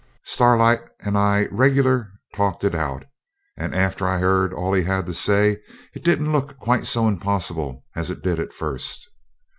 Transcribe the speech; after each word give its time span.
Starlight 0.23 0.79
and 1.01 1.15
I 1.15 1.45
regular 1.51 2.09
talked 2.33 2.63
it 2.63 2.73
out, 2.73 3.05
and, 3.55 3.75
after 3.75 4.07
I'd 4.07 4.19
heard 4.21 4.51
all 4.51 4.73
he 4.73 4.81
had 4.81 5.05
to 5.05 5.13
say, 5.13 5.61
it 5.93 6.03
didn't 6.03 6.31
look 6.31 6.57
quite 6.57 6.87
so 6.87 7.07
impossible 7.07 7.85
as 7.95 8.09
it 8.09 8.23
did 8.23 8.39
at 8.39 8.51
first. 8.51 9.07